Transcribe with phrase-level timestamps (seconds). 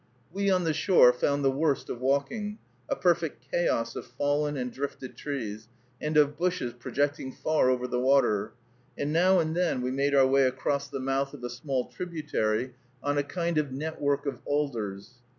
[0.33, 2.57] We on the shore found the worst of walking,
[2.89, 5.67] a perfect chaos of fallen and drifted trees,
[6.01, 8.53] and of bushes projecting far over the water,
[8.97, 12.73] and now and then we made our way across the mouth of a small tributary
[13.03, 15.19] on a kind of network of alders.